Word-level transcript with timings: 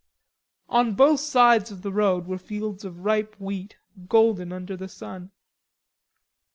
On 0.67 0.95
both 0.95 1.19
sides 1.19 1.69
of 1.69 1.83
the 1.83 1.91
road 1.91 2.25
were 2.25 2.39
fields 2.39 2.83
of 2.83 3.05
ripe 3.05 3.35
wheat, 3.39 3.75
golden 4.07 4.51
under 4.51 4.75
the 4.75 4.87
sun. 4.89 5.29